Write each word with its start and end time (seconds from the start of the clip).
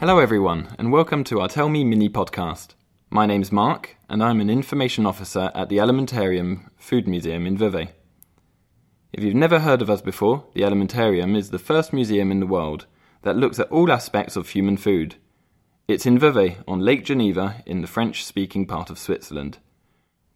Hello, 0.00 0.18
everyone, 0.18 0.74
and 0.78 0.90
welcome 0.90 1.24
to 1.24 1.40
our 1.40 1.48
Tell 1.48 1.68
Me 1.68 1.84
mini 1.84 2.08
podcast. 2.08 2.68
My 3.10 3.26
name's 3.26 3.52
Mark, 3.52 3.98
and 4.08 4.24
I'm 4.24 4.40
an 4.40 4.48
information 4.48 5.04
officer 5.04 5.52
at 5.54 5.68
the 5.68 5.76
Alimentarium 5.76 6.70
Food 6.78 7.06
Museum 7.06 7.46
in 7.46 7.58
Vevey. 7.58 7.90
If 9.12 9.22
you've 9.22 9.34
never 9.34 9.58
heard 9.58 9.82
of 9.82 9.90
us 9.90 10.00
before, 10.00 10.46
the 10.54 10.62
Alimentarium 10.62 11.36
is 11.36 11.50
the 11.50 11.58
first 11.58 11.92
museum 11.92 12.30
in 12.30 12.40
the 12.40 12.46
world 12.46 12.86
that 13.24 13.36
looks 13.36 13.58
at 13.58 13.70
all 13.70 13.92
aspects 13.92 14.36
of 14.36 14.48
human 14.48 14.78
food. 14.78 15.16
It's 15.86 16.06
in 16.06 16.18
Vevey, 16.18 16.56
on 16.66 16.80
Lake 16.80 17.04
Geneva, 17.04 17.62
in 17.66 17.82
the 17.82 17.86
French 17.86 18.24
speaking 18.24 18.64
part 18.64 18.88
of 18.88 18.98
Switzerland. 18.98 19.58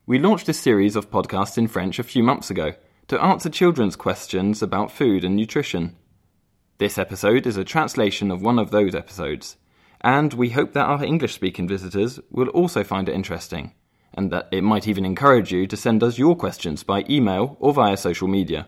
We 0.04 0.18
launched 0.18 0.44
this 0.44 0.60
series 0.60 0.94
of 0.94 1.10
podcasts 1.10 1.56
in 1.56 1.68
French 1.68 1.98
a 1.98 2.02
few 2.02 2.22
months 2.22 2.50
ago 2.50 2.74
to 3.08 3.18
answer 3.18 3.48
children's 3.48 3.96
questions 3.96 4.60
about 4.60 4.92
food 4.92 5.24
and 5.24 5.34
nutrition. 5.34 5.96
This 6.78 6.98
episode 6.98 7.46
is 7.46 7.56
a 7.56 7.62
translation 7.62 8.32
of 8.32 8.42
one 8.42 8.58
of 8.58 8.72
those 8.72 8.96
episodes, 8.96 9.56
and 10.00 10.34
we 10.34 10.50
hope 10.50 10.72
that 10.72 10.86
our 10.86 11.04
English 11.04 11.32
speaking 11.32 11.68
visitors 11.68 12.18
will 12.32 12.48
also 12.48 12.82
find 12.82 13.08
it 13.08 13.14
interesting, 13.14 13.74
and 14.12 14.32
that 14.32 14.48
it 14.50 14.62
might 14.62 14.88
even 14.88 15.04
encourage 15.04 15.52
you 15.52 15.68
to 15.68 15.76
send 15.76 16.02
us 16.02 16.18
your 16.18 16.34
questions 16.34 16.82
by 16.82 17.04
email 17.08 17.56
or 17.60 17.72
via 17.72 17.96
social 17.96 18.26
media. 18.26 18.66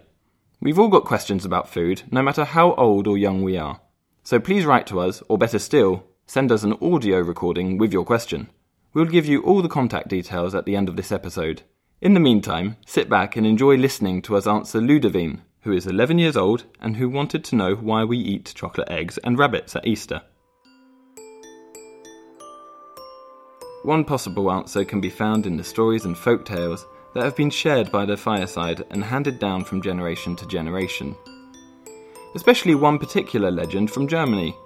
We've 0.60 0.78
all 0.78 0.86
got 0.88 1.04
questions 1.04 1.44
about 1.44 1.68
food, 1.68 2.04
no 2.12 2.22
matter 2.22 2.44
how 2.44 2.74
old 2.74 3.08
or 3.08 3.18
young 3.18 3.42
we 3.42 3.56
are. 3.56 3.80
So 4.22 4.38
please 4.38 4.64
write 4.64 4.86
to 4.86 5.00
us, 5.00 5.20
or 5.28 5.36
better 5.36 5.58
still, 5.58 6.04
send 6.28 6.52
us 6.52 6.62
an 6.62 6.74
audio 6.80 7.18
recording 7.18 7.76
with 7.76 7.92
your 7.92 8.04
question. 8.04 8.48
We'll 8.94 9.06
give 9.06 9.26
you 9.26 9.42
all 9.42 9.62
the 9.62 9.68
contact 9.68 10.06
details 10.06 10.54
at 10.54 10.64
the 10.64 10.76
end 10.76 10.88
of 10.88 10.94
this 10.94 11.10
episode. 11.10 11.62
In 12.00 12.14
the 12.14 12.20
meantime, 12.20 12.76
sit 12.86 13.08
back 13.08 13.34
and 13.36 13.44
enjoy 13.44 13.76
listening 13.76 14.22
to 14.22 14.36
us 14.36 14.46
answer 14.46 14.80
Ludovine, 14.80 15.42
who 15.66 15.72
is 15.72 15.88
11 15.88 16.16
years 16.16 16.36
old 16.36 16.64
and 16.80 16.96
who 16.96 17.08
wanted 17.08 17.42
to 17.42 17.56
know 17.56 17.74
why 17.74 18.04
we 18.04 18.16
eat 18.16 18.52
chocolate 18.54 18.88
eggs 18.88 19.18
and 19.18 19.36
rabbits 19.36 19.74
at 19.74 19.84
Easter. 19.84 20.22
One 23.82 24.04
possible 24.04 24.52
answer 24.52 24.84
can 24.84 25.00
be 25.00 25.10
found 25.10 25.44
in 25.44 25.56
the 25.56 25.64
stories 25.64 26.04
and 26.04 26.16
folk 26.16 26.44
tales 26.44 26.86
that 27.14 27.24
have 27.24 27.34
been 27.34 27.50
shared 27.50 27.90
by 27.90 28.04
the 28.06 28.16
fireside 28.16 28.84
and 28.90 29.02
handed 29.02 29.40
down 29.40 29.64
from 29.64 29.82
generation 29.82 30.36
to 30.36 30.46
generation. 30.46 31.16
Especially 32.36 32.76
one 32.76 32.96
particular 32.96 33.50
legend 33.50 33.90
from 33.90 34.06
Germany, 34.06 34.56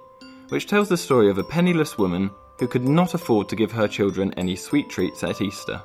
which 0.49 0.67
tells 0.67 0.87
the 0.87 0.97
story 0.97 1.31
of 1.31 1.39
a 1.39 1.43
penniless 1.43 1.97
woman 1.97 2.29
who 2.59 2.67
could 2.67 2.87
not 2.87 3.15
afford 3.15 3.49
to 3.49 3.55
give 3.55 3.71
her 3.71 3.87
children 3.87 4.35
any 4.37 4.55
sweet 4.55 4.87
treats 4.87 5.23
at 5.23 5.41
Easter. 5.41 5.81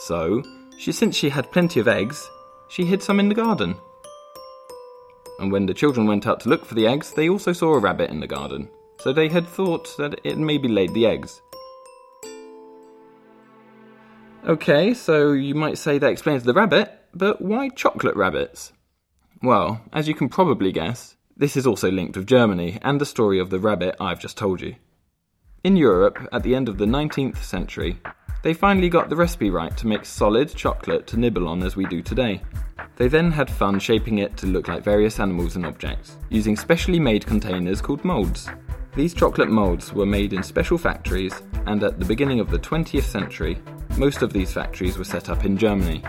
So, 0.00 0.42
she, 0.76 0.92
since 0.92 1.16
she 1.16 1.30
had 1.30 1.50
plenty 1.52 1.80
of 1.80 1.88
eggs, 1.88 2.28
she 2.68 2.84
hid 2.84 3.02
some 3.02 3.18
in 3.18 3.30
the 3.30 3.34
garden 3.34 3.76
and 5.38 5.50
when 5.50 5.66
the 5.66 5.74
children 5.74 6.06
went 6.06 6.26
out 6.26 6.40
to 6.40 6.48
look 6.48 6.64
for 6.64 6.74
the 6.74 6.86
eggs, 6.86 7.12
they 7.12 7.28
also 7.28 7.52
saw 7.52 7.74
a 7.74 7.78
rabbit 7.78 8.10
in 8.10 8.20
the 8.20 8.26
garden, 8.26 8.68
so 9.00 9.12
they 9.12 9.28
had 9.28 9.46
thought 9.46 9.96
that 9.98 10.20
it 10.24 10.38
maybe 10.38 10.68
laid 10.68 10.94
the 10.94 11.06
eggs. 11.06 11.40
Okay, 14.46 14.92
so 14.92 15.32
you 15.32 15.54
might 15.54 15.78
say 15.78 15.98
that 15.98 16.10
explains 16.10 16.42
the 16.42 16.52
rabbit, 16.52 16.92
but 17.14 17.40
why 17.40 17.70
chocolate 17.70 18.16
rabbits? 18.16 18.72
Well, 19.42 19.80
as 19.92 20.06
you 20.06 20.14
can 20.14 20.28
probably 20.28 20.70
guess, 20.70 21.16
this 21.36 21.56
is 21.56 21.66
also 21.66 21.90
linked 21.90 22.16
with 22.16 22.26
Germany 22.26 22.78
and 22.82 23.00
the 23.00 23.06
story 23.06 23.38
of 23.38 23.50
the 23.50 23.58
rabbit 23.58 23.96
I've 23.98 24.20
just 24.20 24.36
told 24.36 24.60
you. 24.60 24.76
In 25.64 25.76
Europe, 25.76 26.28
at 26.30 26.42
the 26.42 26.54
end 26.54 26.68
of 26.68 26.76
the 26.78 26.84
19th 26.84 27.38
century, 27.38 27.98
they 28.42 28.52
finally 28.52 28.90
got 28.90 29.08
the 29.08 29.16
recipe 29.16 29.48
right 29.48 29.74
to 29.78 29.86
make 29.86 30.04
solid 30.04 30.54
chocolate 30.54 31.06
to 31.06 31.18
nibble 31.18 31.48
on 31.48 31.62
as 31.62 31.74
we 31.74 31.86
do 31.86 32.02
today. 32.02 32.42
They 32.96 33.08
then 33.08 33.32
had 33.32 33.50
fun 33.50 33.80
shaping 33.80 34.18
it 34.18 34.36
to 34.36 34.46
look 34.46 34.68
like 34.68 34.84
various 34.84 35.18
animals 35.18 35.56
and 35.56 35.66
objects, 35.66 36.16
using 36.28 36.56
specially 36.56 37.00
made 37.00 37.26
containers 37.26 37.80
called 37.80 38.04
moulds. 38.04 38.48
These 38.94 39.14
chocolate 39.14 39.50
moulds 39.50 39.92
were 39.92 40.06
made 40.06 40.32
in 40.32 40.44
special 40.44 40.78
factories, 40.78 41.42
and 41.66 41.82
at 41.82 41.98
the 41.98 42.04
beginning 42.04 42.38
of 42.38 42.50
the 42.50 42.58
20th 42.58 43.02
century, 43.02 43.58
most 43.96 44.22
of 44.22 44.32
these 44.32 44.52
factories 44.52 44.96
were 44.96 45.04
set 45.04 45.28
up 45.28 45.44
in 45.44 45.56
Germany. 45.56 46.04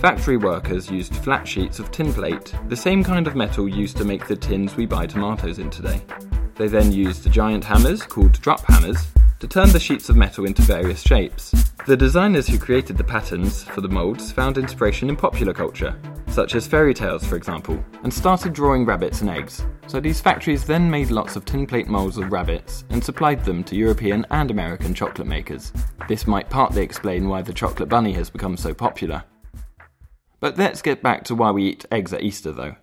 Factory 0.00 0.36
workers 0.36 0.90
used 0.90 1.16
flat 1.16 1.48
sheets 1.48 1.78
of 1.78 1.90
tin 1.90 2.12
plate, 2.12 2.54
the 2.68 2.76
same 2.76 3.02
kind 3.02 3.26
of 3.26 3.34
metal 3.34 3.66
used 3.66 3.96
to 3.96 4.04
make 4.04 4.26
the 4.26 4.36
tins 4.36 4.76
we 4.76 4.84
buy 4.84 5.06
tomatoes 5.06 5.58
in 5.58 5.70
today. 5.70 6.02
They 6.56 6.68
then 6.68 6.92
used 6.92 7.30
giant 7.32 7.64
hammers, 7.64 8.02
called 8.02 8.32
drop 8.42 8.60
hammers, 8.66 9.06
to 9.38 9.48
turn 9.48 9.70
the 9.70 9.80
sheets 9.80 10.10
of 10.10 10.16
metal 10.16 10.44
into 10.44 10.60
various 10.62 11.00
shapes. 11.00 11.52
The 11.86 11.96
designers 11.96 12.46
who 12.46 12.58
created 12.58 12.98
the 12.98 13.04
patterns 13.04 13.62
for 13.62 13.80
the 13.80 13.88
moulds 13.88 14.32
found 14.32 14.58
inspiration 14.58 15.08
in 15.08 15.16
popular 15.16 15.54
culture, 15.54 15.98
such 16.36 16.54
as 16.54 16.66
fairy 16.66 16.92
tales, 16.92 17.24
for 17.24 17.34
example, 17.34 17.82
and 18.02 18.12
started 18.12 18.52
drawing 18.52 18.84
rabbits 18.84 19.22
and 19.22 19.30
eggs. 19.30 19.64
So 19.86 20.00
these 20.00 20.20
factories 20.20 20.66
then 20.66 20.90
made 20.90 21.10
lots 21.10 21.34
of 21.34 21.46
tin 21.46 21.66
plate 21.66 21.88
moulds 21.88 22.18
of 22.18 22.30
rabbits 22.30 22.84
and 22.90 23.02
supplied 23.02 23.42
them 23.42 23.64
to 23.64 23.74
European 23.74 24.26
and 24.30 24.50
American 24.50 24.92
chocolate 24.92 25.26
makers. 25.26 25.72
This 26.08 26.26
might 26.26 26.50
partly 26.50 26.82
explain 26.82 27.26
why 27.26 27.40
the 27.40 27.54
chocolate 27.54 27.88
bunny 27.88 28.12
has 28.12 28.28
become 28.28 28.58
so 28.58 28.74
popular. 28.74 29.24
But 30.38 30.58
let's 30.58 30.82
get 30.82 31.02
back 31.02 31.24
to 31.24 31.34
why 31.34 31.52
we 31.52 31.68
eat 31.68 31.86
eggs 31.90 32.12
at 32.12 32.22
Easter, 32.22 32.52
though. 32.52 32.76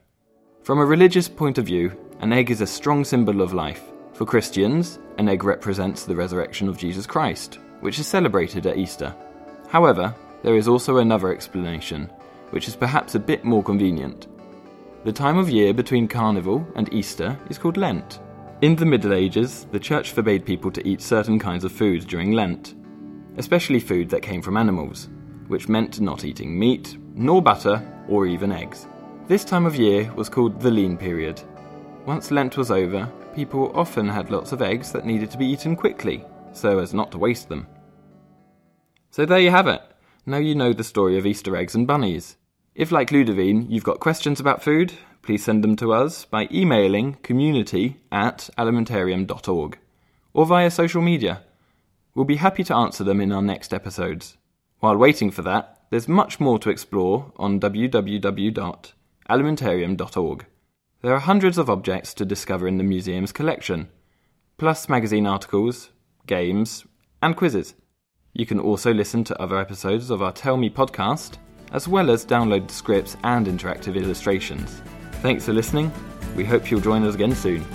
From 0.64 0.80
a 0.80 0.86
religious 0.86 1.30
point 1.30 1.60
of 1.60 1.68
view, 1.68 1.96
an 2.22 2.34
egg 2.34 2.50
is 2.50 2.62
a 2.62 2.66
strong 2.66 3.06
symbol 3.06 3.40
of 3.40 3.54
life. 3.54 3.84
For 4.14 4.26
Christians, 4.26 4.98
an 5.20 5.30
egg 5.30 5.44
represents 5.44 6.06
the 6.06 6.16
resurrection 6.16 6.68
of 6.70 6.80
Jesus 6.80 7.06
Christ, 7.06 7.60
which 7.82 8.00
is 8.00 8.08
celebrated 8.08 8.66
at 8.66 8.78
Easter. 8.78 9.14
However, 9.68 10.16
there 10.42 10.56
is 10.56 10.68
also 10.68 10.98
another 10.98 11.32
explanation, 11.32 12.10
which 12.54 12.68
is 12.68 12.76
perhaps 12.76 13.16
a 13.16 13.20
bit 13.20 13.44
more 13.44 13.64
convenient. 13.64 14.28
The 15.06 15.12
time 15.12 15.40
of 15.40 15.50
year 15.50 15.74
between 15.74 16.08
Carnival 16.08 16.66
and 16.76 16.94
Easter 16.94 17.38
is 17.50 17.58
called 17.58 17.78
Lent. 17.78 18.20
In 18.62 18.76
the 18.76 18.86
Middle 18.86 19.12
Ages, 19.12 19.66
the 19.72 19.80
Church 19.80 20.12
forbade 20.12 20.46
people 20.46 20.72
to 20.72 20.88
eat 20.88 21.02
certain 21.02 21.40
kinds 21.40 21.64
of 21.64 21.72
food 21.72 22.08
during 22.08 22.32
Lent, 22.32 22.76
especially 23.38 23.80
food 23.80 24.08
that 24.12 24.22
came 24.22 24.40
from 24.40 24.56
animals, 24.56 25.10
which 25.48 25.68
meant 25.68 26.00
not 26.00 26.26
eating 26.26 26.58
meat, 26.58 26.96
nor 27.16 27.42
butter, 27.42 27.84
or 28.08 28.28
even 28.28 28.52
eggs. 28.52 28.88
This 29.28 29.44
time 29.44 29.66
of 29.66 29.76
year 29.76 30.14
was 30.14 30.30
called 30.30 30.62
the 30.62 30.70
lean 30.70 30.96
period. 30.96 31.42
Once 32.06 32.30
Lent 32.30 32.56
was 32.56 32.70
over, 32.70 33.12
people 33.34 33.72
often 33.74 34.08
had 34.08 34.30
lots 34.30 34.52
of 34.52 34.62
eggs 34.62 34.92
that 34.92 35.08
needed 35.08 35.32
to 35.32 35.40
be 35.40 35.48
eaten 35.48 35.76
quickly, 35.76 36.24
so 36.52 36.78
as 36.78 36.94
not 36.94 37.12
to 37.14 37.18
waste 37.18 37.50
them. 37.50 37.66
So 39.10 39.26
there 39.26 39.40
you 39.40 39.50
have 39.50 39.68
it. 39.68 39.82
Now 40.28 40.38
you 40.38 40.54
know 40.54 40.72
the 40.72 40.84
story 40.84 41.18
of 41.18 41.26
Easter 41.26 41.56
eggs 41.58 41.74
and 41.74 41.88
bunnies. 41.88 42.38
If, 42.76 42.92
like 42.92 43.12
Ludovine, 43.12 43.70
you've 43.70 43.84
got 43.84 44.00
questions 44.00 44.40
about 44.40 44.64
food, 44.64 44.94
please 45.22 45.44
send 45.44 45.64
them 45.64 45.76
to 45.76 45.94
us 45.94 46.26
by 46.26 46.48
emailing 46.52 47.14
community 47.22 47.98
at 48.12 48.50
alimentarium.org 48.58 49.78
or 50.34 50.48
via 50.48 50.72
social 50.72 51.02
media. 51.02 51.44
We'll 52.16 52.26
be 52.26 52.38
happy 52.38 52.64
to 52.64 52.76
answer 52.76 53.04
them 53.04 53.22
in 53.22 53.32
our 53.32 53.44
next 53.44 53.76
episodes. 53.76 54.38
While 54.80 54.98
waiting 54.98 55.30
for 55.30 55.44
that, 55.44 55.82
there's 55.92 56.08
much 56.08 56.40
more 56.40 56.58
to 56.60 56.72
explore 56.72 57.32
on 57.38 57.60
www.alimentarium.org. 57.60 60.46
There 61.02 61.14
are 61.14 61.20
hundreds 61.20 61.58
of 61.60 61.70
objects 61.70 62.16
to 62.16 62.26
discover 62.26 62.68
in 62.68 62.78
the 62.78 62.84
museum's 62.84 63.32
collection, 63.32 63.90
plus 64.58 64.90
magazine 64.90 65.28
articles, 65.28 65.92
games, 66.26 66.88
and 67.22 67.36
quizzes. 67.36 67.76
You 68.34 68.48
can 68.48 68.60
also 68.60 68.92
listen 68.92 69.24
to 69.26 69.40
other 69.40 69.60
episodes 69.60 70.10
of 70.10 70.24
our 70.24 70.32
Tell 70.32 70.58
Me 70.58 70.72
podcast, 70.72 71.38
as 71.74 71.88
well 71.88 72.10
as 72.10 72.26
download 72.26 72.68
the 72.68 72.74
scripts 72.74 73.18
and 73.24 73.48
interactive 73.48 73.96
illustrations. 73.96 74.82
Thanks 75.22 75.46
for 75.46 75.54
listening. 75.54 75.92
We 76.36 76.46
hope 76.46 76.72
you'll 76.72 76.80
join 76.80 77.04
us 77.04 77.16
again 77.16 77.36
soon. 77.36 77.66